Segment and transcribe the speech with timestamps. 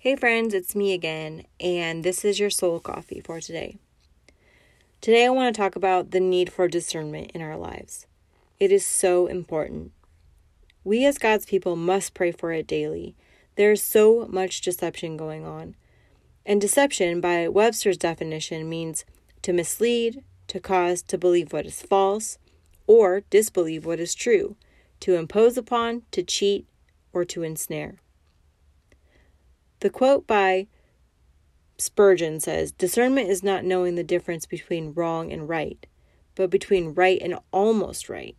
[0.00, 3.78] Hey, friends, it's me again, and this is your soul coffee for today.
[5.00, 8.06] Today, I want to talk about the need for discernment in our lives.
[8.60, 9.90] It is so important.
[10.84, 13.16] We, as God's people, must pray for it daily.
[13.56, 15.74] There is so much deception going on.
[16.46, 19.04] And deception, by Webster's definition, means
[19.42, 22.38] to mislead, to cause to believe what is false,
[22.86, 24.54] or disbelieve what is true,
[25.00, 26.68] to impose upon, to cheat,
[27.12, 27.96] or to ensnare.
[29.80, 30.66] The quote by
[31.78, 35.86] Spurgeon says Discernment is not knowing the difference between wrong and right,
[36.34, 38.36] but between right and almost right.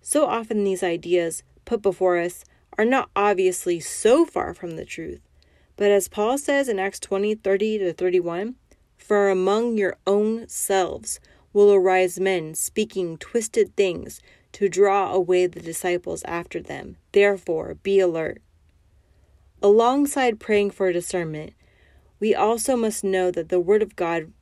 [0.00, 2.44] So often, these ideas put before us
[2.76, 5.20] are not obviously so far from the truth,
[5.76, 8.56] but as Paul says in Acts 20 30 to 31,
[8.96, 11.20] for among your own selves
[11.52, 14.20] will arise men speaking twisted things
[14.52, 16.96] to draw away the disciples after them.
[17.12, 18.42] Therefore, be alert.
[19.60, 21.52] Alongside praying for discernment,
[22.20, 24.32] we also must know that the Word of God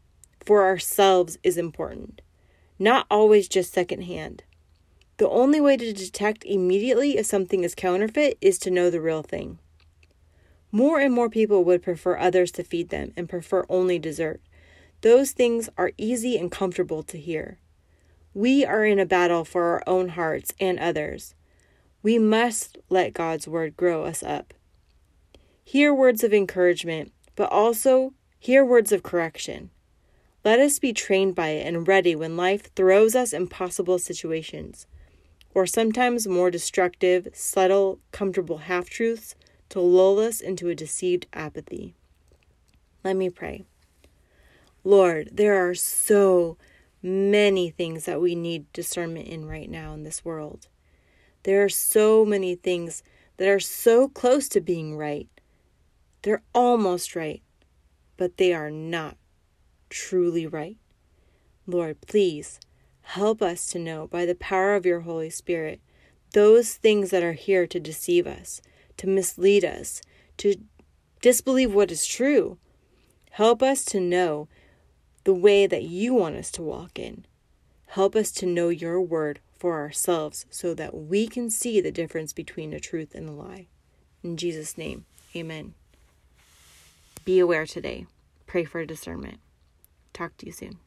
[0.44, 2.20] for ourselves is important,
[2.78, 4.42] not always just secondhand.
[5.16, 9.22] The only way to detect immediately if something is counterfeit is to know the real
[9.22, 9.58] thing.
[10.70, 14.42] More and more people would prefer others to feed them and prefer only dessert.
[15.00, 17.58] Those things are easy and comfortable to hear.
[18.34, 21.34] We are in a battle for our own hearts and others.
[22.02, 24.52] We must let God's word grow us up.
[25.68, 29.70] Hear words of encouragement, but also hear words of correction.
[30.44, 34.86] Let us be trained by it and ready when life throws us impossible situations,
[35.54, 39.34] or sometimes more destructive, subtle, comfortable half truths
[39.70, 41.94] to lull us into a deceived apathy.
[43.02, 43.64] Let me pray.
[44.84, 46.56] Lord, there are so
[47.02, 50.68] many things that we need discernment in right now in this world.
[51.42, 53.02] There are so many things
[53.38, 55.26] that are so close to being right
[56.22, 57.42] they're almost right,
[58.16, 59.16] but they are not
[59.88, 60.76] truly right.
[61.66, 62.60] Lord, please
[63.02, 65.80] help us to know by the power of your Holy Spirit
[66.32, 68.60] those things that are here to deceive us,
[68.96, 70.02] to mislead us,
[70.38, 70.56] to
[71.22, 72.58] disbelieve what is true.
[73.30, 74.48] Help us to know
[75.24, 77.24] the way that you want us to walk in.
[77.86, 82.32] Help us to know your word for ourselves so that we can see the difference
[82.32, 83.68] between the truth and the lie.
[84.22, 85.74] In Jesus' name, amen.
[87.26, 88.06] Be aware today.
[88.46, 89.40] Pray for discernment.
[90.12, 90.78] Talk to you soon.